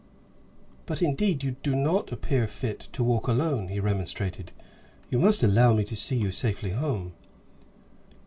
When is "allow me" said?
5.43-5.83